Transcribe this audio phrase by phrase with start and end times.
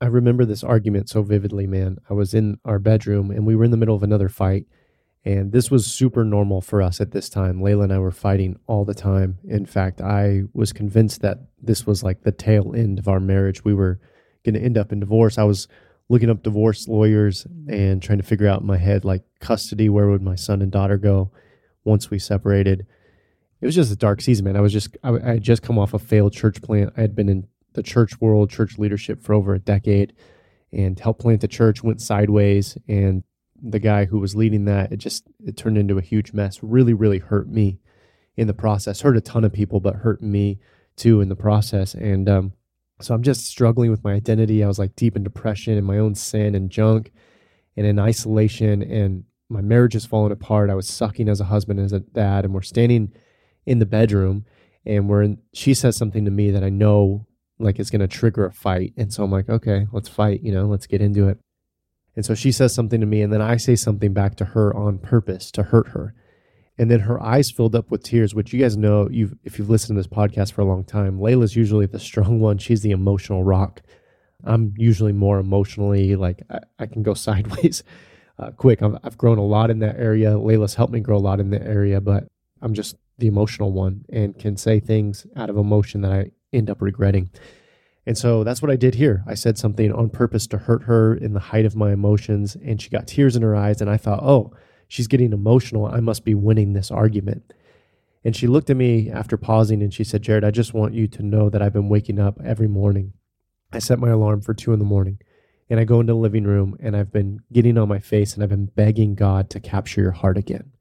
[0.00, 1.98] I remember this argument so vividly, man.
[2.08, 4.66] I was in our bedroom and we were in the middle of another fight.
[5.24, 7.60] And this was super normal for us at this time.
[7.60, 9.38] Layla and I were fighting all the time.
[9.46, 13.64] In fact, I was convinced that this was like the tail end of our marriage.
[13.64, 14.00] We were
[14.44, 15.36] going to end up in divorce.
[15.36, 15.66] I was
[16.08, 20.08] looking up divorce lawyers and trying to figure out in my head, like custody, where
[20.08, 21.32] would my son and daughter go
[21.84, 22.86] once we separated.
[23.60, 24.56] It was just a dark season, man.
[24.56, 26.92] I was just, I, I had just come off a failed church plant.
[26.96, 27.48] I had been in
[27.78, 30.12] the church world, church leadership for over a decade
[30.72, 32.76] and helped plant the church, went sideways.
[32.88, 33.22] And
[33.62, 36.58] the guy who was leading that, it just it turned into a huge mess.
[36.60, 37.78] Really, really hurt me
[38.36, 39.00] in the process.
[39.00, 40.58] Hurt a ton of people, but hurt me
[40.96, 41.94] too in the process.
[41.94, 42.52] And um,
[43.00, 44.64] so I'm just struggling with my identity.
[44.64, 47.12] I was like deep in depression and my own sin and junk
[47.76, 48.82] and in isolation.
[48.82, 50.68] And my marriage is falling apart.
[50.68, 53.12] I was sucking as a husband, as a dad, and we're standing
[53.66, 54.44] in the bedroom
[54.84, 57.27] and we're in, she says something to me that I know
[57.58, 58.92] like it's going to trigger a fight.
[58.96, 61.38] And so I'm like, okay, let's fight, you know, let's get into it.
[62.16, 64.74] And so she says something to me, and then I say something back to her
[64.74, 66.14] on purpose to hurt her.
[66.76, 69.70] And then her eyes filled up with tears, which you guys know you've if you've
[69.70, 71.18] listened to this podcast for a long time.
[71.18, 72.58] Layla's usually the strong one.
[72.58, 73.82] She's the emotional rock.
[74.44, 77.82] I'm usually more emotionally like I, I can go sideways
[78.38, 78.82] uh, quick.
[78.82, 80.30] I've, I've grown a lot in that area.
[80.30, 82.24] Layla's helped me grow a lot in that area, but
[82.62, 86.70] I'm just the emotional one and can say things out of emotion that I end
[86.70, 87.30] up regretting.
[88.06, 89.22] And so that's what I did here.
[89.26, 92.80] I said something on purpose to hurt her in the height of my emotions, and
[92.80, 93.80] she got tears in her eyes.
[93.80, 94.54] And I thought, oh,
[94.88, 95.86] she's getting emotional.
[95.86, 97.52] I must be winning this argument.
[98.24, 101.06] And she looked at me after pausing and she said, Jerrad, I just want you
[101.08, 103.12] to know that I've been waking up every morning.
[103.72, 105.18] I set my alarm for two in the morning
[105.70, 108.42] and I go into the living room and I've been getting on my face and
[108.42, 110.72] I've been begging God to capture your heart again.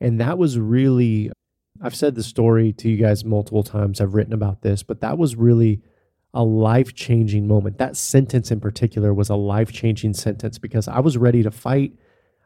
[0.00, 1.32] And that was really,
[1.80, 4.00] I've said the story to you guys multiple times.
[4.00, 5.82] I've written about this, but that was really
[6.34, 7.78] a life changing moment.
[7.78, 11.94] That sentence in particular was a life changing sentence because I was ready to fight.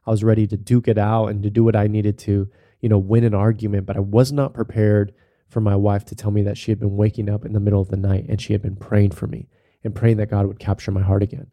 [0.06, 2.48] I was ready to duke it out and to do what I needed to,
[2.80, 5.12] you know, win an argument, but I was not prepared
[5.48, 7.80] for my wife to tell me that she had been waking up in the middle
[7.80, 9.48] of the night and she had been praying for me
[9.82, 11.48] and praying that God would capture my heart again.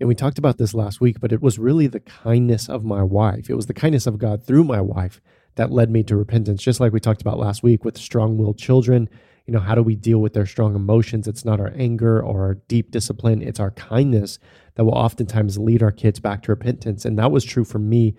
[0.00, 3.02] And we talked about this last week, but it was really the kindness of my
[3.02, 3.48] wife.
[3.48, 5.20] It was the kindness of God through my wife
[5.56, 8.58] that led me to repentance, just like we talked about last week with strong willed
[8.58, 9.08] children
[9.46, 11.28] you know, how do we deal with their strong emotions?
[11.28, 14.38] It's not our anger or our deep discipline, it's our kindness
[14.74, 17.04] that will oftentimes lead our kids back to repentance.
[17.04, 18.16] And that was true for me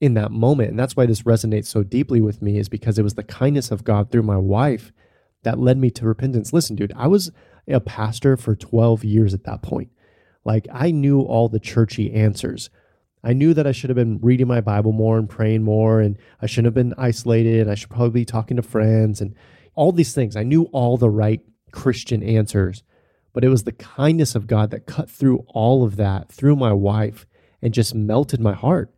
[0.00, 0.70] in that moment.
[0.70, 3.70] And that's why this resonates so deeply with me, is because it was the kindness
[3.70, 4.92] of God through my wife
[5.42, 6.52] that led me to repentance.
[6.52, 7.30] Listen, dude, I was
[7.68, 9.90] a pastor for 12 years at that point.
[10.44, 12.70] Like, I knew all the churchy answers.
[13.24, 16.18] I knew that I should have been reading my Bible more and praying more, and
[16.40, 19.34] I shouldn't have been isolated, and I should probably be talking to friends and
[19.74, 20.36] all these things.
[20.36, 21.40] I knew all the right
[21.70, 22.82] Christian answers,
[23.32, 26.72] but it was the kindness of God that cut through all of that through my
[26.72, 27.26] wife
[27.62, 28.92] and just melted my heart.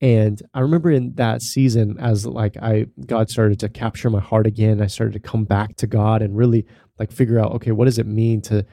[0.00, 4.48] And I remember in that season, as like I God started to capture my heart
[4.48, 6.66] again, I started to come back to God and really
[6.98, 8.66] like figure out, okay, what does it mean to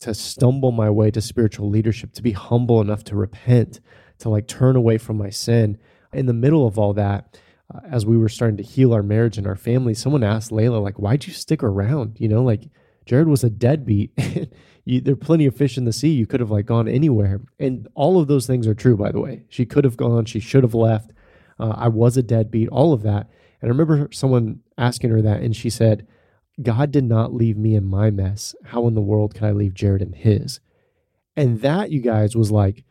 [0.00, 3.80] to stumble my way to spiritual leadership, to be humble enough to repent,
[4.18, 5.78] to like turn away from my sin.
[6.12, 7.38] In the middle of all that,
[7.72, 10.82] uh, as we were starting to heal our marriage and our family, someone asked Layla,
[10.82, 12.16] like, why'd you stick around?
[12.18, 12.68] You know, like
[13.06, 14.12] Jerrad was a deadbeat.
[14.84, 16.10] you, there are plenty of fish in the sea.
[16.10, 17.40] You could have like gone anywhere.
[17.58, 19.44] And all of those things are true, by the way.
[19.48, 21.10] She could have gone, she should have left.
[21.58, 23.28] Uh, I was a deadbeat, all of that.
[23.60, 26.06] And I remember someone asking her that, and she said,
[26.62, 28.54] God did not leave me in my mess.
[28.64, 30.60] How in the world could I leave Jerrad in his?
[31.36, 32.84] And that, you guys, was like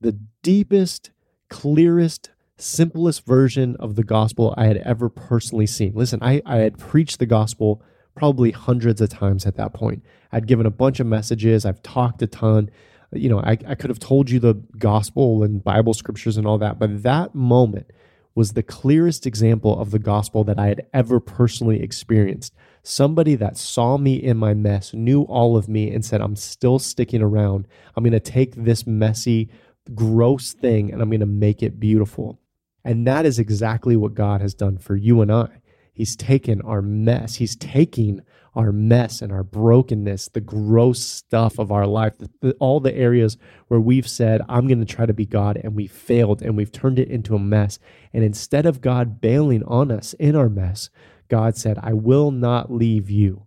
[0.00, 1.10] the deepest,
[1.48, 5.92] clearest, simplest version of the gospel I had ever personally seen.
[5.94, 7.82] Listen, I, I had preached the gospel
[8.14, 10.04] probably hundreds of times at that point.
[10.32, 12.70] I'd given a bunch of messages, I've talked a ton.
[13.12, 16.58] You know, I, I could have told you the gospel and Bible scriptures and all
[16.58, 17.90] that, but that moment
[18.34, 22.54] was the clearest example of the gospel that I had ever personally experienced.
[22.82, 26.78] Somebody that saw me in my mess, knew all of me, and said, I'm still
[26.78, 27.66] sticking around.
[27.96, 29.50] I'm going to take this messy,
[29.94, 32.40] gross thing and I'm going to make it beautiful.
[32.84, 35.60] And that is exactly what God has done for you and I.
[35.92, 38.22] He's taken our mess, He's taking
[38.54, 42.94] our mess and our brokenness, the gross stuff of our life, the, the, all the
[42.94, 43.36] areas
[43.68, 46.72] where we've said, I'm going to try to be God, and we failed and we've
[46.72, 47.78] turned it into a mess.
[48.12, 50.90] And instead of God bailing on us in our mess,
[51.28, 53.46] God said, I will not leave you.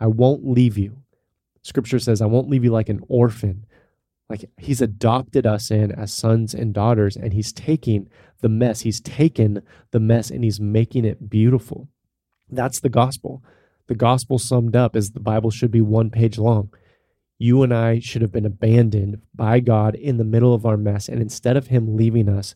[0.00, 1.02] I won't leave you.
[1.62, 3.66] Scripture says, I won't leave you like an orphan.
[4.28, 8.08] Like he's adopted us in as sons and daughters, and he's taking
[8.40, 8.82] the mess.
[8.82, 11.88] He's taken the mess and he's making it beautiful.
[12.50, 13.42] That's the gospel.
[13.86, 16.70] The gospel summed up is the Bible should be one page long.
[17.38, 21.08] You and I should have been abandoned by God in the middle of our mess.
[21.08, 22.54] And instead of Him leaving us,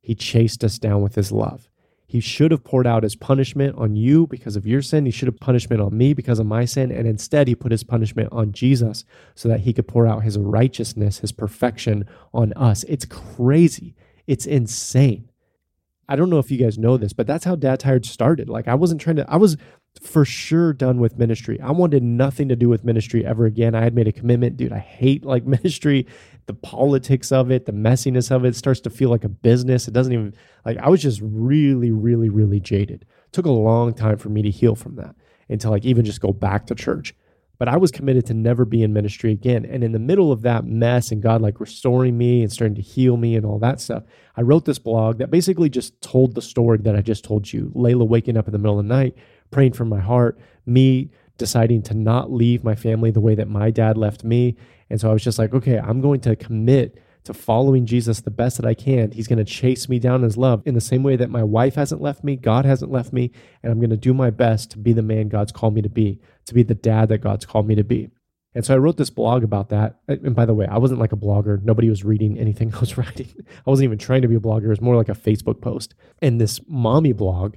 [0.00, 1.68] He chased us down with His love.
[2.14, 5.04] He should have poured out his punishment on you because of your sin.
[5.04, 6.92] He should have punishment on me because of my sin.
[6.92, 10.38] And instead, he put his punishment on Jesus so that he could pour out his
[10.38, 12.84] righteousness, his perfection on us.
[12.84, 13.96] It's crazy.
[14.28, 15.28] It's insane.
[16.08, 18.48] I don't know if you guys know this, but that's how Dad Tired started.
[18.48, 19.56] Like, I wasn't trying to, I was
[20.00, 21.60] for sure done with ministry.
[21.60, 23.74] I wanted nothing to do with ministry ever again.
[23.74, 24.56] I had made a commitment.
[24.56, 26.06] Dude, I hate like ministry,
[26.46, 29.88] the politics of it, the messiness of it starts to feel like a business.
[29.88, 33.02] It doesn't even, like, I was just really, really, really jaded.
[33.02, 35.14] It took a long time for me to heal from that
[35.48, 37.14] and to like even just go back to church.
[37.56, 39.64] But I was committed to never be in ministry again.
[39.64, 42.82] And in the middle of that mess and God like restoring me and starting to
[42.82, 44.02] heal me and all that stuff,
[44.36, 47.70] I wrote this blog that basically just told the story that I just told you.
[47.74, 49.16] Layla waking up in the middle of the night,
[49.54, 50.36] praying from my heart,
[50.66, 54.56] me deciding to not leave my family the way that my dad left me.
[54.90, 58.32] And so I was just like, okay, I'm going to commit to following Jesus the
[58.32, 59.12] best that I can.
[59.12, 61.76] He's going to chase me down his love in the same way that my wife
[61.76, 63.30] hasn't left me, God hasn't left me,
[63.62, 65.88] and I'm going to do my best to be the man God's called me to
[65.88, 68.10] be, to be the dad that God's called me to be.
[68.56, 70.00] And so I wrote this blog about that.
[70.08, 71.62] And by the way, I wasn't like a blogger.
[71.62, 73.28] Nobody was reading anything I was writing.
[73.38, 74.64] I wasn't even trying to be a blogger.
[74.64, 75.94] It was more like a Facebook post.
[76.20, 77.54] And this mommy blog,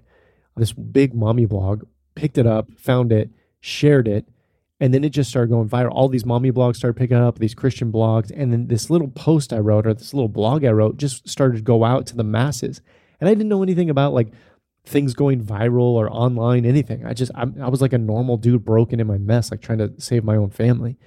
[0.58, 1.84] this big mommy blog,
[2.16, 3.30] picked it up, found it,
[3.62, 4.28] shared it,
[4.80, 5.92] and then it just started going viral.
[5.92, 8.32] All these mommy blogs started picking up, these Christian blogs.
[8.36, 11.58] And then this little post I wrote or this little blog I wrote just started
[11.58, 12.82] to go out to the masses.
[13.20, 14.32] And I didn't know anything about like
[14.86, 17.06] things going viral or online, anything.
[17.06, 19.80] I just, I, I was like a normal dude broken in my mess, like trying
[19.80, 20.98] to save my own family.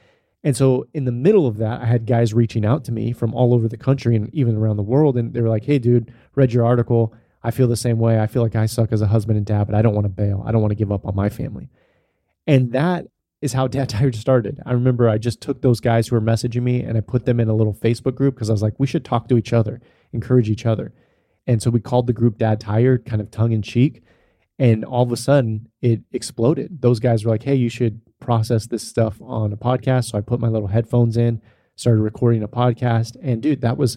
[0.43, 3.35] And so in the middle of that, I had guys reaching out to me from
[3.35, 5.17] all over the country and even around the world.
[5.17, 7.15] And they were like, hey, dude, read your article.
[7.43, 8.21] I feel the same way.
[8.21, 10.11] I feel like I suck as a husband and dad, but I don't want to
[10.11, 10.43] bail.
[10.47, 11.69] I don't want to give up on my family.
[12.47, 13.07] And that
[13.41, 14.61] is how Dad Tired started.
[14.67, 17.41] I remember I just took those guys who were messaging me and I put them
[17.41, 19.81] in a little Facebook group because I was like, we should talk to each other,
[20.13, 20.93] encourage each other.
[21.47, 24.03] And so we called the group Dad Tired, kind of tongue in cheek.
[24.59, 26.83] And all of a sudden it exploded.
[26.83, 30.11] Those guys were like, hey, you should process this stuff on a podcast.
[30.11, 31.41] So I put my little headphones in,
[31.77, 33.17] started recording a podcast.
[33.23, 33.97] And dude, that was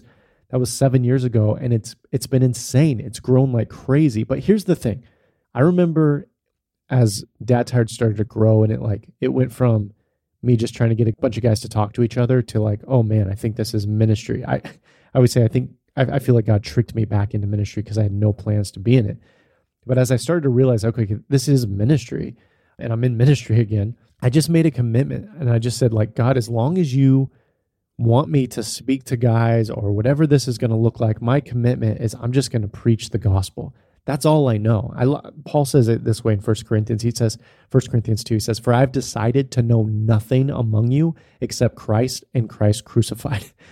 [0.50, 1.54] that was seven years ago.
[1.54, 3.00] And it's it's been insane.
[3.00, 4.24] It's grown like crazy.
[4.24, 5.04] But here's the thing.
[5.54, 6.28] I remember
[6.90, 9.92] as Dad Tired started to grow and it like it went from
[10.42, 12.60] me just trying to get a bunch of guys to talk to each other to
[12.60, 14.44] like, oh man, I think this is ministry.
[14.44, 14.60] I
[15.14, 17.82] I would say I think I, I feel like God tricked me back into ministry
[17.82, 19.18] because I had no plans to be in it.
[19.86, 22.36] But as I started to realize, okay, this is ministry
[22.78, 26.14] and I'm in ministry again, I just made a commitment and I just said, like,
[26.14, 27.30] God, as long as you
[27.98, 31.40] want me to speak to guys or whatever this is going to look like, my
[31.40, 33.74] commitment is I'm just going to preach the gospel.
[34.06, 34.92] That's all I know.
[34.94, 37.02] I Paul says it this way in 1 Corinthians.
[37.02, 37.38] He says,
[37.70, 42.24] 1 Corinthians 2, he says, For I've decided to know nothing among you except Christ
[42.34, 43.44] and Christ crucified.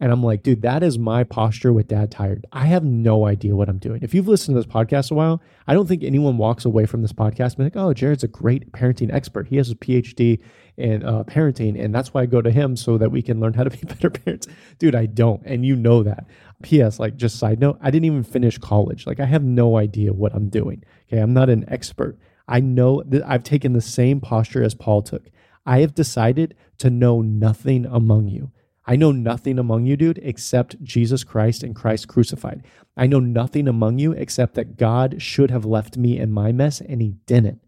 [0.00, 2.46] And I'm like, dude, that is my posture with dad tired.
[2.52, 4.02] I have no idea what I'm doing.
[4.02, 7.02] If you've listened to this podcast a while, I don't think anyone walks away from
[7.02, 9.48] this podcast and like, oh, Jerrad's a great parenting expert.
[9.48, 10.40] He has a PhD
[10.78, 13.52] in uh, parenting, and that's why I go to him so that we can learn
[13.52, 14.46] how to be better parents.
[14.78, 16.26] Dude, I don't, and you know that.
[16.62, 16.98] P.S.
[16.98, 19.06] Like, just side note, I didn't even finish college.
[19.06, 20.82] Like, I have no idea what I'm doing.
[21.08, 22.18] Okay, I'm not an expert.
[22.48, 25.28] I know that I've taken the same posture as Paul took.
[25.66, 28.50] I have decided to know nothing among you
[28.90, 32.64] I know nothing among you, dude, except Jesus Christ and Christ crucified.
[32.96, 36.80] I know nothing among you except that God should have left me in my mess
[36.80, 37.62] and he didn't.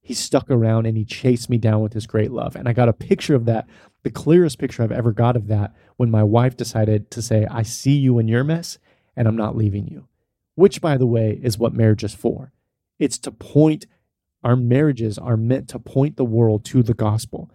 [0.00, 2.56] He stuck around and he chased me down with his great love.
[2.56, 3.68] And I got a picture of that,
[4.04, 7.62] the clearest picture I've ever got of that, when my wife decided to say, I
[7.62, 8.78] see you in your mess
[9.14, 10.08] and I'm not leaving you.
[10.54, 12.54] Which, by the way, is what marriage is for.
[12.98, 13.84] It's to point,
[14.42, 17.50] our marriages are meant to point the world to the gospel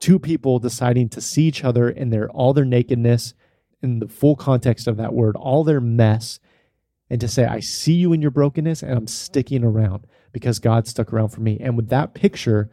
[0.00, 3.34] two people deciding to see each other in their all their nakedness
[3.82, 6.40] in the full context of that word all their mess
[7.10, 10.86] and to say i see you in your brokenness and i'm sticking around because god
[10.86, 11.58] stuck around for me.
[11.60, 12.70] And with that picture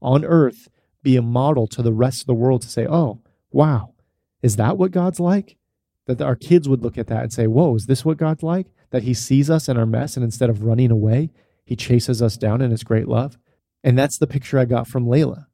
[0.00, 0.68] on earth
[1.02, 3.94] be a model to the rest of the world to say oh wow
[4.42, 5.56] is that what god's like?
[6.06, 8.66] That our kids would look at that and say whoa is this what god's like?
[8.90, 11.30] That he sees us in our mess and instead of running away
[11.64, 13.38] he chases us down in his great love?
[13.84, 15.46] And that's the picture i got from layla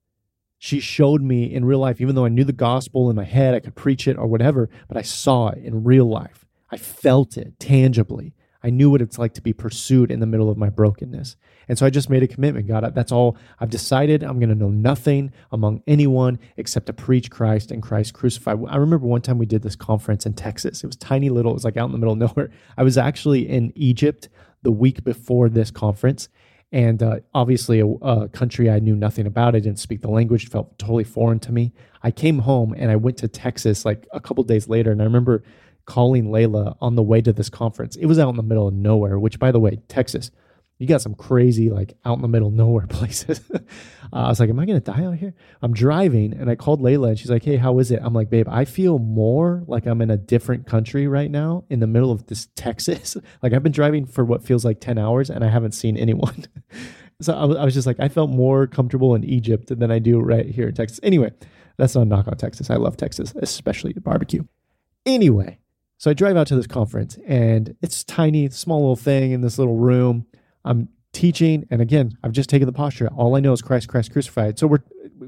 [0.58, 3.54] she showed me in real life, even though I knew the gospel in my head,
[3.54, 6.44] I could preach it or whatever, but I saw it in real life.
[6.70, 8.34] I felt it tangibly.
[8.62, 11.36] I knew what it's like to be pursued in the middle of my brokenness.
[11.68, 12.66] And so I just made a commitment.
[12.66, 14.24] God, that's all I've decided.
[14.24, 18.58] I'm going to know nothing among anyone except to preach Christ and Christ crucified.
[18.68, 20.82] I remember one time we did this conference in Texas.
[20.82, 22.50] It was tiny little, it was like out in the middle of nowhere.
[22.76, 24.28] I was actually in Egypt
[24.62, 26.28] the week before this conference
[26.70, 29.56] And uh, obviously, a, a, country I knew nothing about.
[29.56, 31.72] I didn't speak the language, felt totally foreign to me.
[32.02, 34.92] I came home and I went to Texas like a couple days later.
[34.92, 35.42] And I remember
[35.86, 37.96] calling Layla on the way to this conference.
[37.96, 40.30] It was out in the middle of nowhere, which, by the way, Texas,
[40.78, 43.40] you got some crazy like out in the middle nowhere places.
[43.52, 43.58] uh,
[44.12, 45.34] I was like, am I to die out here?
[45.60, 48.00] I'm driving and I called Layla and she's like, hey, how is it?
[48.02, 51.80] I'm like, babe, I feel more like I'm in a different country right now in
[51.80, 53.16] the middle of this Texas.
[53.42, 56.46] like I've been driving for what feels like 10 hours and I haven't seen anyone.
[57.20, 59.98] so I was, I was just like, I felt more comfortable in Egypt than I
[59.98, 61.00] do right here in Texas.
[61.02, 61.32] Anyway,
[61.76, 62.70] that's not a knock on Texas.
[62.70, 64.44] I love Texas, especially the barbecue.
[65.04, 65.58] Anyway,
[65.96, 69.58] so I drive out to this conference and it's tiny, small little thing in this
[69.58, 70.26] little room
[70.68, 73.08] I'm teaching, and again, I've just taken the posture.
[73.08, 74.58] All I know is Christ, Christ crucified.
[74.58, 74.82] So we're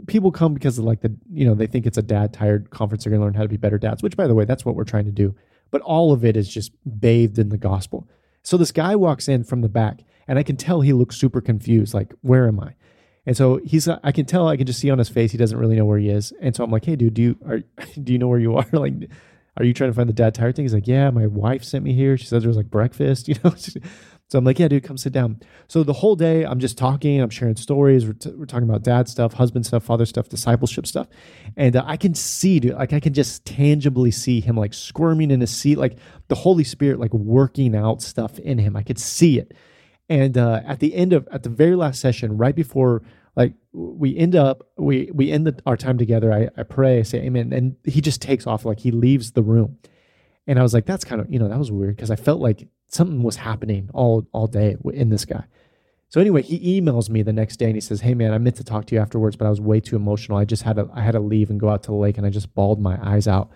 [0.06, 3.04] people come because of like the you know they think it's a dad tired conference.
[3.04, 4.02] They're going to learn how to be better dads.
[4.02, 5.34] Which, by the way, that's what we're trying to do.
[5.70, 8.06] But all of it is just bathed in the gospel.
[8.42, 11.40] So this guy walks in from the back, and I can tell he looks super
[11.40, 11.94] confused.
[11.94, 12.74] Like, where am I?
[13.26, 15.58] And so he's, I can tell, I can just see on his face, he doesn't
[15.58, 16.32] really know where he is.
[16.40, 17.58] And so I'm like, hey, dude, do you, are,
[18.02, 18.66] do you know where you are?
[18.72, 18.94] like,
[19.56, 20.64] are you trying to find the dad tired thing?
[20.64, 22.16] He's like, yeah, my wife sent me here.
[22.16, 23.54] She says there was like breakfast, you know?
[24.30, 25.40] So I'm like, yeah, dude, come sit down.
[25.66, 28.06] So the whole day, I'm just talking, I'm sharing stories.
[28.06, 31.08] We're, t- we're talking about dad stuff, husband stuff, father stuff, discipleship stuff.
[31.56, 35.32] And uh, I can see, dude, like I can just tangibly see him like squirming
[35.32, 38.76] in his seat, like the Holy Spirit, like working out stuff in him.
[38.76, 39.52] I could see it.
[40.08, 43.02] And uh, at the end of, at the very last session, right before
[43.40, 47.02] like we end up we we end the, our time together I, I pray i
[47.02, 49.78] say amen and he just takes off like he leaves the room
[50.46, 52.40] and i was like that's kind of you know that was weird because i felt
[52.40, 55.44] like something was happening all all day in this guy.
[56.08, 58.56] So anyway, he emails me the next day and he says, "Hey man, I meant
[58.56, 60.38] to talk to you afterwards, but I was way too emotional.
[60.38, 62.26] I just had to I had to leave and go out to the lake and
[62.26, 63.50] I just bawled my eyes out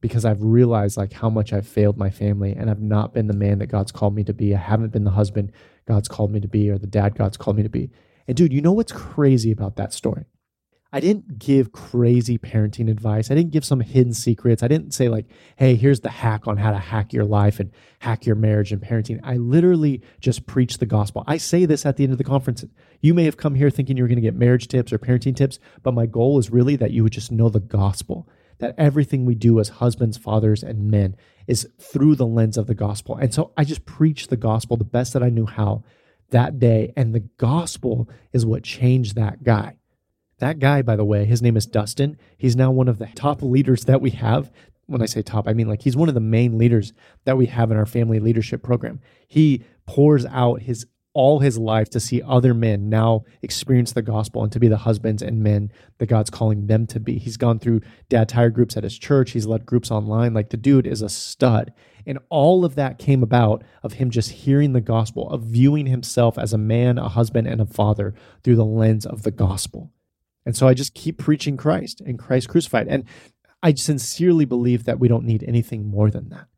[0.00, 3.34] because I've realized like how much I've failed my family and I've not been the
[3.34, 4.54] man that God's called me to be.
[4.54, 5.52] I haven't been the husband
[5.86, 7.90] God's called me to be or the dad God's called me to be."
[8.26, 10.24] And dude, you know what's crazy about that story?
[10.94, 13.28] I didn't give crazy parenting advice.
[13.28, 14.62] I didn't give some hidden secrets.
[14.62, 15.26] I didn't say, like,
[15.56, 18.80] hey, here's the hack on how to hack your life and hack your marriage and
[18.80, 19.18] parenting.
[19.24, 21.24] I literally just preach the gospel.
[21.26, 22.64] I say this at the end of the conference.
[23.00, 25.34] You may have come here thinking you were going to get marriage tips or parenting
[25.34, 28.28] tips, but my goal is really that you would just know the gospel,
[28.60, 31.16] that everything we do as husbands, fathers, and men
[31.48, 33.16] is through the lens of the gospel.
[33.16, 35.82] And so I just preached the gospel the best that I knew how
[36.30, 36.92] that day.
[36.96, 39.76] And the gospel is what changed that guy.
[40.38, 42.18] That guy, by the way, his name is Dustin.
[42.36, 44.50] He's now one of the top leaders that we have.
[44.86, 46.92] When I say top, I mean like he's one of the main leaders
[47.24, 49.00] that we have in our family leadership program.
[49.26, 54.42] He pours out his all his life to see other men now experience the gospel
[54.42, 57.18] and to be the husbands and men that God's calling them to be.
[57.18, 59.30] He's gone through dad tired groups at his church.
[59.30, 60.34] He's led groups online.
[60.34, 61.72] Like the dude is a stud.
[62.04, 66.36] And all of that came about of him just hearing the gospel, of viewing himself
[66.36, 69.92] as a man, a husband, and a father through the lens of the gospel.
[70.44, 72.88] And so I just keep preaching Christ and Christ crucified.
[72.88, 73.04] And
[73.62, 76.48] I sincerely believe that we don't need anything more than that.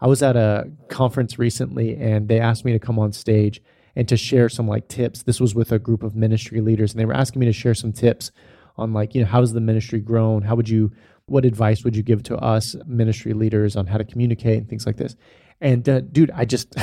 [0.00, 3.62] I was at a conference recently and they asked me to come on stage
[3.96, 5.22] and to share some like tips.
[5.22, 7.74] This was with a group of ministry leaders and they were asking me to share
[7.74, 8.30] some tips
[8.76, 10.42] on like, you know, how has the ministry grown?
[10.42, 10.92] How would you
[11.28, 14.86] what advice would you give to us ministry leaders on how to communicate and things
[14.86, 15.16] like this?
[15.60, 16.76] And uh, dude, I just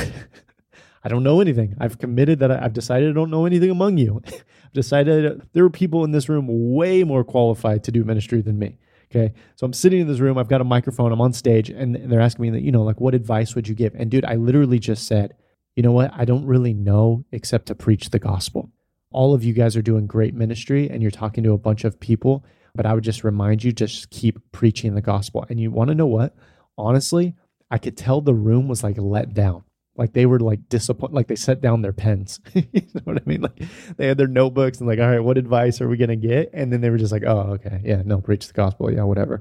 [1.04, 1.76] I don't know anything.
[1.78, 4.22] I've committed that I, have decided I don't know anything among you.
[4.26, 8.58] I've decided there are people in this room way more qualified to do ministry than
[8.58, 8.78] me.
[9.14, 9.32] Okay.
[9.54, 12.20] So I'm sitting in this room, I've got a microphone, I'm on stage, and they're
[12.20, 13.94] asking me that, you know, like, what advice would you give?
[13.94, 15.34] And dude, I literally just said,
[15.76, 16.10] you know what?
[16.14, 18.70] I don't really know except to preach the gospel.
[19.10, 22.00] All of you guys are doing great ministry and you're talking to a bunch of
[22.00, 25.44] people, but I would just remind you, just keep preaching the gospel.
[25.48, 26.34] And you want to know what?
[26.76, 27.34] Honestly,
[27.70, 29.64] I could tell the room was like let down
[29.96, 32.64] like they were like disappointed like they set down their pens you
[32.94, 33.62] know what i mean like
[33.96, 36.50] they had their notebooks and like all right what advice are we going to get
[36.52, 39.40] and then they were just like oh okay yeah no preach the gospel yeah whatever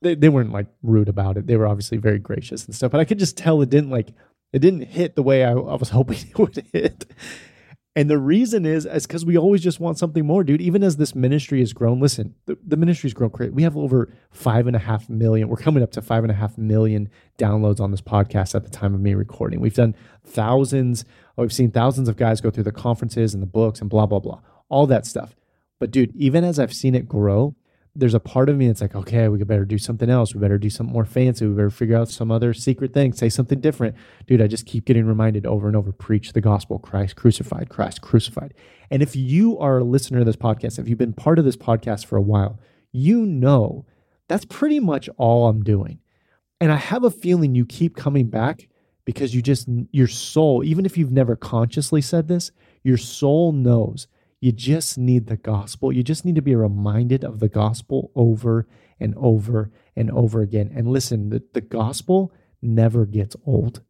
[0.00, 3.00] they, they weren't like rude about it they were obviously very gracious and stuff but
[3.00, 4.12] i could just tell it didn't like
[4.52, 7.06] it didn't hit the way i, I was hoping it would hit
[7.98, 10.60] and the reason is is because we always just want something more, dude.
[10.60, 13.52] Even as this ministry has grown, listen, the, the ministry's grown great.
[13.52, 15.48] We have over five and a half million.
[15.48, 18.70] We're coming up to five and a half million downloads on this podcast at the
[18.70, 19.58] time of me recording.
[19.58, 21.04] We've done thousands.
[21.36, 24.06] Oh, we've seen thousands of guys go through the conferences and the books and blah
[24.06, 25.34] blah blah, all that stuff.
[25.80, 27.56] But dude, even as I've seen it grow,
[27.98, 30.32] there's a part of me that's like, okay, we could better do something else.
[30.32, 31.46] We better do something more fancy.
[31.46, 33.96] We better figure out some other secret thing, say something different.
[34.28, 38.00] Dude, I just keep getting reminded over and over preach the gospel, Christ crucified, Christ
[38.00, 38.54] crucified.
[38.88, 41.56] And if you are a listener to this podcast, if you've been part of this
[41.56, 42.60] podcast for a while,
[42.92, 43.84] you know
[44.28, 45.98] that's pretty much all I'm doing.
[46.60, 48.68] And I have a feeling you keep coming back
[49.04, 52.52] because you just, your soul, even if you've never consciously said this,
[52.84, 54.06] Your soul knows.
[54.40, 55.92] You just need the gospel.
[55.92, 58.66] You just need to be reminded of the gospel over
[59.00, 60.70] and over and over again.
[60.74, 63.82] And listen, the, the gospel never gets old.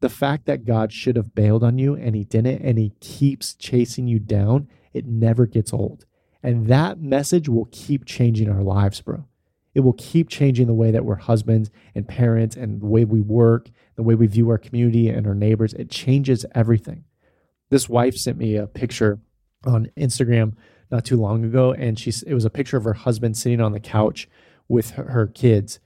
[0.00, 3.54] The fact that God should have bailed on you and he didn't, and he keeps
[3.54, 6.04] chasing you down, it never gets old.
[6.42, 9.26] And that message will keep changing our lives, bro.
[9.74, 13.20] It will keep changing the way that we're husbands and parents and the way we
[13.20, 15.74] work, the way we view our community and our neighbors.
[15.74, 17.04] It changes everything.
[17.68, 19.18] This wife sent me a picture
[19.64, 20.54] on Instagram
[20.90, 23.72] not too long ago, and she it was a picture of her husband sitting on
[23.72, 24.28] the couch
[24.68, 25.80] with her, her kids.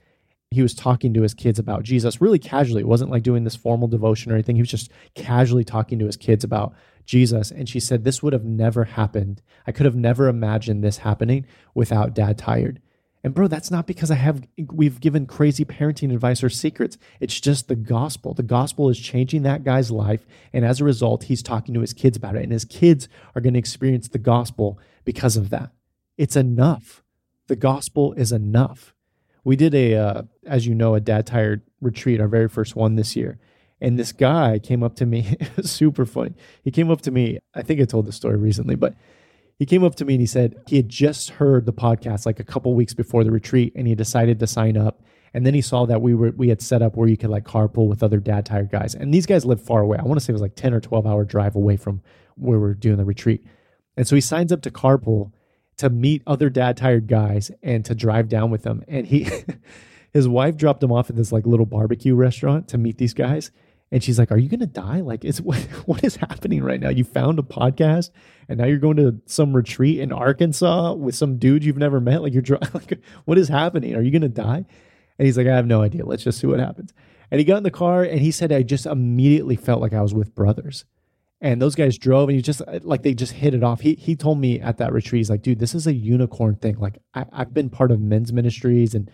[0.51, 2.81] He was talking to his kids about Jesus really casually.
[2.81, 4.57] It wasn't like doing this formal devotion or anything.
[4.57, 6.73] He was just casually talking to his kids about
[7.05, 7.51] Jesus.
[7.51, 9.41] And she said, This would have never happened.
[9.65, 12.81] I could have never imagined this happening without dad tired.
[13.23, 16.97] And bro, that's not because I have we've given crazy parenting advice or secrets.
[17.19, 18.33] It's just the gospel.
[18.33, 21.93] The gospel is changing that guy's life, and as a result, he's talking to his
[21.93, 25.71] kids about it, and his kids are going to experience the gospel because of that.
[26.17, 27.03] It's enough.
[27.47, 28.95] The gospel is enough.
[29.43, 32.95] We did a, uh, as you know, a dad tired retreat, our very first one
[32.95, 33.37] this year,
[33.79, 36.33] and this guy came up to me, super funny.
[36.63, 37.39] He came up to me.
[37.53, 38.95] I think I told the story recently, but
[39.61, 42.39] he came up to me and he said he had just heard the podcast like
[42.39, 45.03] a couple weeks before the retreat and he decided to sign up.
[45.35, 47.43] And then he saw that we were we had set up where you could like
[47.43, 48.95] carpool with other dad tired guys.
[48.95, 49.99] And these guys live far away.
[49.99, 52.01] I want to say it was like 10 or 12 hour drive away from
[52.37, 53.45] where we are doing the retreat.
[53.95, 55.31] And so he signs up to carpool
[55.77, 58.83] to meet other dad tired guys and to drive down with them.
[58.87, 59.29] And he
[60.11, 63.51] his wife dropped him off at this like little barbecue restaurant to meet these guys
[63.91, 65.01] and she's like, "Are you to die?
[65.01, 66.89] Like, is what, what is happening right now?
[66.89, 68.11] You found a podcast,
[68.47, 72.21] and now you're going to some retreat in Arkansas with some dude you've never met.
[72.21, 72.43] Like, you're
[72.73, 73.95] like, what is happening?
[73.95, 74.65] Are you to die?"
[75.19, 76.05] And he's like, "I have no idea.
[76.05, 76.93] Let's just see what happens."
[77.29, 80.01] And he got in the car, and he said, "I just immediately felt like I
[80.01, 80.85] was with brothers."
[81.43, 83.81] And those guys drove, and he just uh, like they just hit it off.
[83.81, 86.77] He he told me at that retreat, he's like, "Dude, this is a unicorn thing.
[86.77, 89.09] Like, I, I've been part of men's ministries and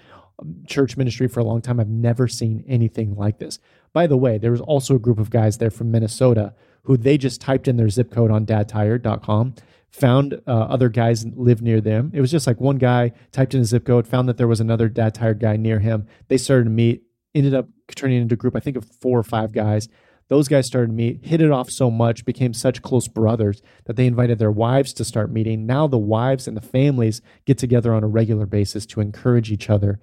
[0.68, 1.80] church ministry for a long time.
[1.80, 3.60] I've never seen anything like this.
[3.94, 7.18] By the way, there was also a group of guys there from Minnesota who they
[7.18, 9.56] just typed in their zip code on dadtired.com,
[9.90, 12.12] found uh, other guys live near them.
[12.14, 14.62] It was just like one guy typed in a zip code, found that there was
[14.62, 16.08] another dad tired guy near him.
[16.30, 17.04] They started to meet,
[17.36, 19.90] ended up turning into a group, I think of four or five guys.
[20.30, 23.96] Those guys started to meet, hit it off so much, became such close brothers that
[23.96, 25.66] they invited their wives to start meeting.
[25.66, 29.70] Now the wives and the families get together on a regular basis to encourage each
[29.70, 30.00] other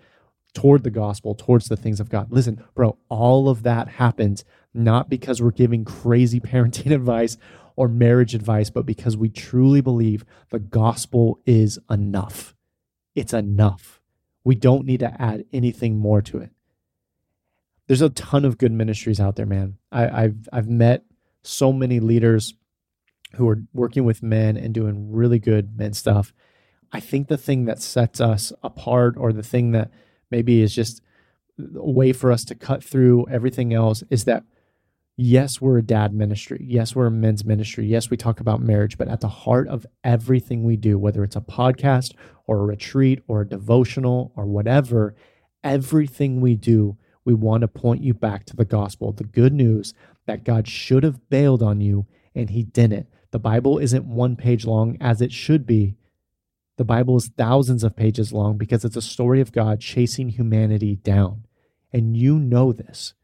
[0.54, 2.28] toward the gospel, towards the things of God.
[2.30, 7.36] Listen, bro, all of that happens not because we're giving crazy parenting advice
[7.76, 12.54] or marriage advice, but because we truly believe the gospel is enough.
[13.14, 14.00] It's enough.
[14.44, 16.50] We don't need to add anything more to it.
[17.86, 19.78] There's a ton of good ministries out there, man.
[19.90, 21.04] I, have I've met
[21.42, 22.54] so many leaders
[23.34, 26.32] who are working with men and doing really good men stuff.
[26.92, 29.90] I think the thing that sets us apart, or the thing that
[30.34, 31.00] maybe is just
[31.58, 34.42] a way for us to cut through everything else is that
[35.16, 36.60] yes, we're a dad ministry.
[36.68, 37.86] Yes, we're a men's ministry.
[37.86, 41.36] Yes, we talk about marriage, but at the heart of everything we do, whether it's
[41.36, 42.14] a podcast
[42.48, 45.14] or a retreat or a devotional or whatever,
[45.62, 49.94] everything we do, we want to point you back to the gospel, the good news
[50.26, 53.06] that God should have bailed on you and he didn't.
[53.30, 55.94] The Bible isn't one page long as it should be.
[56.76, 60.96] The Bible is thousands of pages long because it's a story of God chasing humanity
[60.96, 61.46] down.
[61.92, 63.14] And you know this.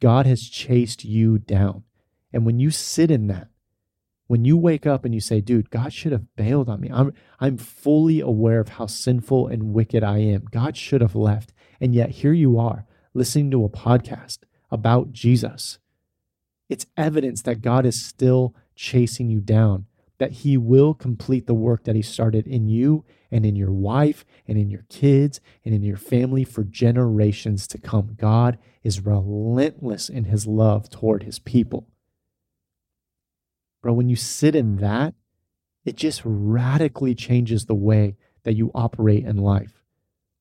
[0.00, 1.84] God has chased you down.
[2.32, 3.48] And when you sit in that,
[4.26, 6.90] when you wake up and you say, dude, God should have bailed on me.
[6.92, 10.46] I'm, I'm fully aware of how sinful and wicked I am.
[10.50, 11.52] God should have left.
[11.80, 14.38] And yet here you are listening to a podcast
[14.70, 15.78] about Jesus.
[16.68, 19.86] It's evidence that God is still chasing you down
[20.18, 24.24] that he will complete the work that he started in you and in your wife
[24.46, 28.14] and in your kids and in your family for generations to come.
[28.16, 31.88] God is relentless in his love toward his people.
[33.82, 35.14] Bro, when you sit in that,
[35.84, 39.82] it just radically changes the way that you operate in life.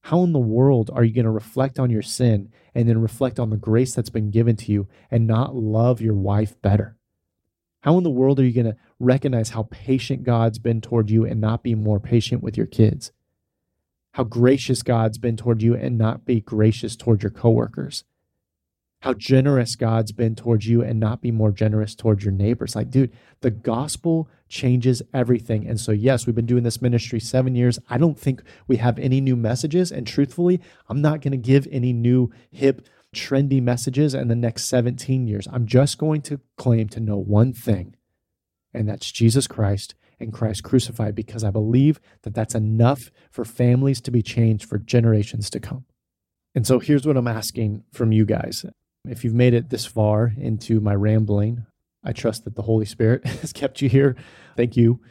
[0.05, 3.39] How in the world are you going to reflect on your sin and then reflect
[3.39, 6.94] on the grace that's been given to you and not love your wife better?
[7.85, 11.23] How in the world are you going to recognize how patient God's been toward you
[11.23, 13.11] and not be more patient with your kids?
[14.13, 18.03] How gracious God's been toward you and not be gracious toward your coworkers?
[19.01, 22.75] How generous God's been towards you and not be more generous towards your neighbors?
[22.75, 25.67] Like, dude, the gospel changes everything.
[25.67, 27.77] And so, yes, we've been doing this ministry seven years.
[27.87, 29.91] I don't think we have any new messages.
[29.91, 34.65] And truthfully, I'm not going to give any new hip trendy messages in the next
[34.65, 35.47] 17 years.
[35.51, 37.95] I'm just going to claim to know one thing,
[38.73, 44.01] and that's Jesus Christ and Christ crucified because I believe that that's enough for families
[44.01, 45.85] to be changed for generations to come.
[46.53, 48.65] And so here's what I'm asking from you guys.
[49.07, 51.65] If you've made it this far into my rambling,
[52.03, 54.15] I trust that the Holy Spirit has kept you here.
[54.55, 55.01] Thank you.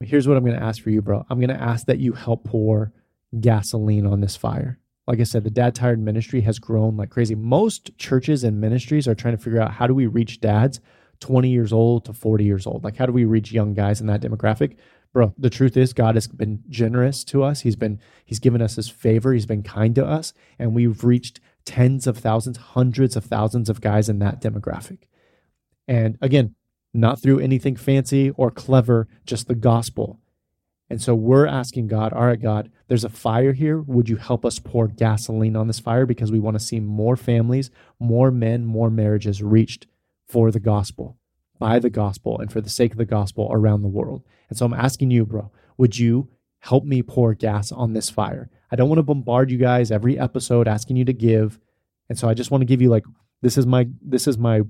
[0.00, 1.24] Here's what I'm going to ask for you, bro.
[1.28, 2.92] I'm going to ask that you help pour
[3.38, 4.78] gasoline on this fire.
[5.06, 7.34] Like I said, the Dad Tired ministry has grown like crazy.
[7.34, 10.80] Most churches and ministries are trying to figure out how do we reach dads
[11.20, 12.84] 20 years old to 40 years old?
[12.84, 14.76] Like, how do we reach young guys in that demographic?
[15.12, 17.62] Bro, the truth is, God has been generous to us.
[17.62, 19.32] He's been, He's given us His favor.
[19.32, 20.32] He's been kind to us.
[20.58, 24.98] And we've reached tens of thousands, hundreds of thousands of guys in that demographic.
[25.88, 26.54] And again,
[26.94, 30.20] not through anything fancy or clever, just the gospel.
[30.90, 33.80] And so we're asking God, all right, God, there's a fire here.
[33.80, 36.04] Would you help us pour gasoline on this fire?
[36.04, 39.86] Because we want to see more families, more men, more marriages reached
[40.28, 41.16] for the gospel,
[41.60, 44.24] by the gospel, and for the sake of the gospel around the world.
[44.48, 48.50] And so I'm asking you, bro, would you help me pour gas on this fire?
[48.72, 51.60] I don't want to bombard you guys every episode asking you to give.
[52.08, 53.04] And so I just want to give you like
[53.42, 54.62] this is my this is my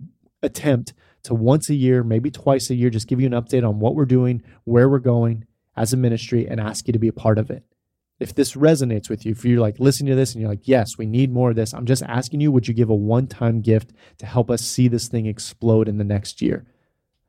[0.43, 3.79] attempt to once a year, maybe twice a year, just give you an update on
[3.79, 5.45] what we're doing, where we're going
[5.77, 7.65] as a ministry, and ask you to be a part of it
[8.21, 10.99] if this resonates with you, if you're like listening to this and you're like, yes,
[10.99, 13.63] we need more of this, I'm just asking you, would you give a one time
[13.63, 16.67] gift to help us see this thing explode in the next year?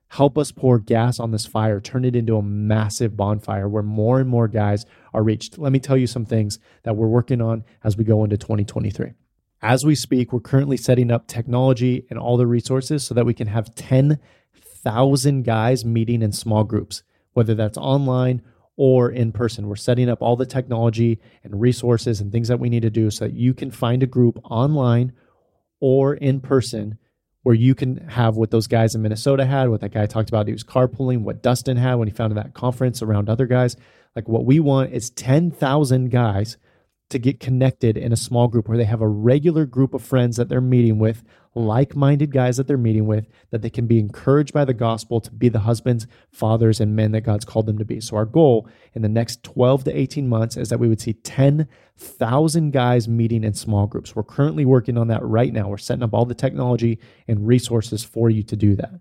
[0.10, 4.20] Help us pour gas on this fire, turn it into a massive bonfire where more
[4.20, 5.58] and more guys are reached.
[5.58, 9.14] Let me tell you some things that we're working on as we go into 2023.
[9.62, 13.34] As we speak, we're currently setting up technology and all the resources so that we
[13.34, 18.42] can have 10,000 guys meeting in small groups, whether that's online
[18.78, 19.68] or in person.
[19.68, 23.12] We're setting up all the technology and resources and things that we need to do
[23.12, 25.14] so that you can find a group online
[25.80, 26.98] or in person
[27.44, 30.48] where you can have what those guys in Minnesota had, what that guy talked about.
[30.48, 33.76] He was carpooling, what Dustin had when he founded that conference around other guys.
[34.16, 36.58] Like what we want is 10,000 guys
[37.10, 40.38] to get connected in a small group where they have a regular group of friends
[40.38, 44.00] that they're meeting with like minded guys that they're meeting with, that they can be
[44.00, 47.78] encouraged by the gospel to be the husbands, fathers, and men that God's called them
[47.78, 48.00] to be.
[48.00, 51.14] So, our goal in the next 12 to 18 months is that we would see
[51.14, 54.16] 10,000 guys meeting in small groups.
[54.16, 55.68] We're currently working on that right now.
[55.68, 58.94] We're setting up all the technology and resources for you to do that.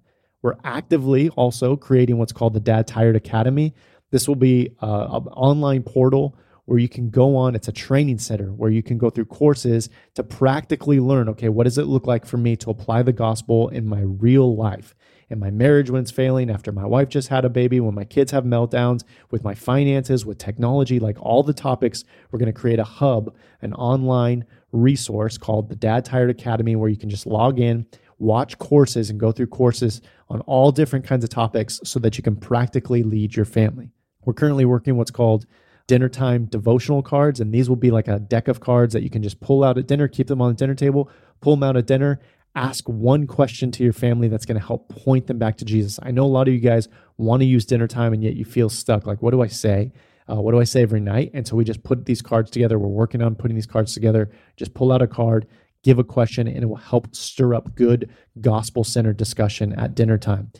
[0.42, 3.74] We're actively also creating what's called the Dad Tired Academy.
[4.10, 6.36] This will be uh, an online portal
[6.70, 7.56] where you can go on.
[7.56, 11.64] It's a training center where you can go through courses to practically learn okay, what
[11.64, 14.94] does it look like for me to apply the gospel in my real life?
[15.30, 18.04] In my marriage when it's failing, after my wife just had a baby, when my
[18.04, 19.02] kids have meltdowns,
[19.32, 23.34] with my finances, with technology, like all the topics, we're going to create a hub,
[23.62, 27.84] an online resource called the Dad Tired Academy where you can just log in,
[28.20, 32.22] watch courses, and go through courses on all different kinds of topics so that you
[32.22, 33.90] can practically lead your family.
[34.24, 35.46] We're currently working what's called
[35.90, 37.40] dinner time devotional cards.
[37.40, 39.76] And these will be like a deck of cards that you can just pull out
[39.76, 42.20] at dinner, keep them on the dinner table, pull them out at dinner,
[42.54, 45.98] ask one question to your family that's going to help point them back to Jesus.
[46.00, 48.44] I know a lot of you guys want to use dinner time and yet you
[48.44, 49.04] feel stuck.
[49.04, 49.90] Like, what do I say?
[50.30, 51.32] Uh, what do I say every night?
[51.34, 52.78] And so we just put these cards together.
[52.78, 54.30] We're working on putting these cards together.
[54.56, 55.48] Just pull out a card,
[55.82, 58.08] give a question, and it will help stir up good
[58.40, 60.52] gospel centered discussion at dinner time.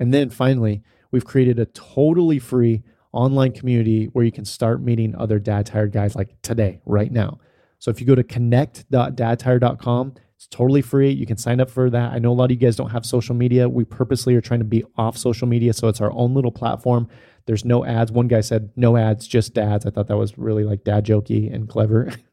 [0.00, 5.14] And then finally, we've created a totally free online community where you can start meeting
[5.14, 7.38] other dad tired guys like today, right now.
[7.78, 11.10] So if you go to connect.dadtired.com, it's totally free.
[11.10, 12.12] You can sign up for that.
[12.12, 13.68] I know a lot of you guys don't have social media.
[13.68, 15.72] We purposely are trying to be off social media.
[15.72, 17.08] So it's our own little platform.
[17.46, 18.12] There's no ads.
[18.12, 19.84] One guy said, no ads, just dads.
[19.86, 22.12] I thought that was really like dad jokey and clever.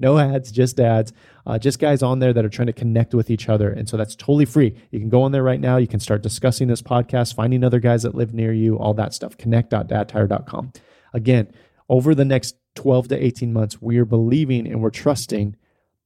[0.00, 1.12] no ads, just ads,
[1.46, 3.70] uh, just guys on there that are trying to connect with each other.
[3.70, 4.74] And so that's totally free.
[4.90, 5.76] You can go on there right now.
[5.76, 9.14] You can start discussing this podcast, finding other guys that live near you, all that
[9.14, 9.36] stuff.
[9.36, 10.72] Connect.dadtired.com.
[11.12, 11.52] Again,
[11.88, 15.56] over the next 12 to 18 months, we are believing and we're trusting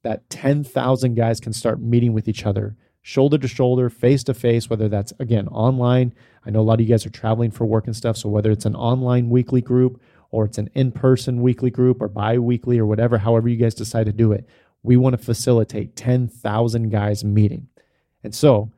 [0.03, 4.69] that 10,000 guys can start meeting with each other, shoulder to shoulder, face to face,
[4.69, 6.15] whether that's again online.
[6.45, 8.17] I know a lot of you guys are traveling for work and stuff.
[8.17, 10.01] So whether it's an online weekly group
[10.35, 13.75] or it's an in person weekly group or bi weekly or whatever, however you guys
[13.75, 14.49] decide to do it,
[14.83, 17.68] we want to facilitate 10,000 guys meeting.
[18.25, 18.73] And so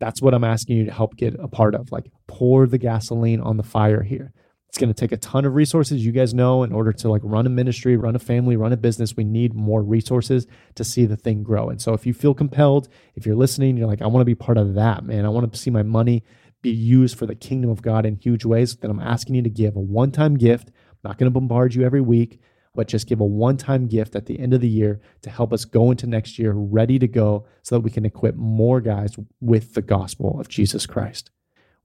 [0.00, 1.92] that's what I'm asking you to help get a part of.
[1.92, 4.32] Like pour the gasoline on the fire here.
[4.68, 6.04] It's going to take a ton of resources.
[6.04, 8.76] You guys know in order to like run a ministry, run a family, run a
[8.76, 11.68] business, we need more resources to see the thing grow.
[11.68, 14.34] And so if you feel compelled, if you're listening, you're like, I want to be
[14.34, 15.24] part of that, man.
[15.24, 16.24] I want to see my money
[16.64, 18.74] be used for the kingdom of God in huge ways.
[18.74, 20.72] Then I'm asking you to give a one time gift
[21.04, 22.40] not going to bombard you every week,
[22.74, 25.52] but just give a one time gift at the end of the year to help
[25.52, 29.16] us go into next year ready to go so that we can equip more guys
[29.40, 31.30] with the gospel of Jesus Christ.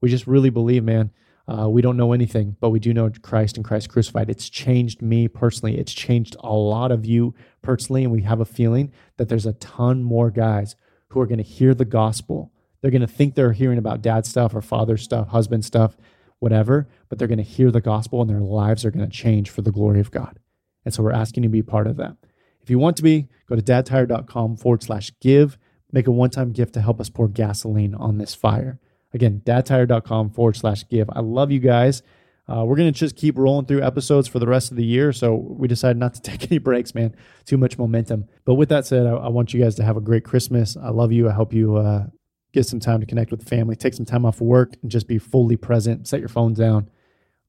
[0.00, 1.10] We just really believe, man.
[1.46, 4.30] Uh, we don't know anything, but we do know Christ and Christ crucified.
[4.30, 5.78] It's changed me personally.
[5.78, 8.04] It's changed a lot of you personally.
[8.04, 10.76] And we have a feeling that there's a ton more guys
[11.08, 12.52] who are going to hear the gospel.
[12.80, 15.96] They're going to think they're hearing about dad stuff or father stuff, husband stuff,
[16.40, 19.48] whatever, but they're going to hear the gospel and their lives are going to change
[19.48, 20.38] for the glory of God.
[20.84, 22.16] And so we're asking you to be part of that.
[22.60, 25.56] If you want to be, go to dadtired.com forward slash give.
[25.92, 28.80] Make a one time gift to help us pour gasoline on this fire.
[29.12, 31.08] Again, dadtired.com forward slash give.
[31.12, 32.02] I love you guys.
[32.48, 35.12] Uh, we're going to just keep rolling through episodes for the rest of the year.
[35.12, 37.14] So we decided not to take any breaks, man.
[37.44, 38.28] Too much momentum.
[38.44, 40.76] But with that said, I, I want you guys to have a great Christmas.
[40.76, 41.28] I love you.
[41.28, 42.06] I hope you uh,
[42.52, 44.90] get some time to connect with the family, take some time off of work, and
[44.90, 46.08] just be fully present.
[46.08, 46.88] Set your phone down.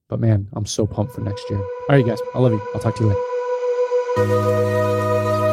[0.08, 1.58] But man, I'm so pumped for next year.
[1.58, 2.18] All right, you guys.
[2.34, 2.62] I love you.
[2.74, 3.16] I'll talk to you
[4.16, 5.51] later.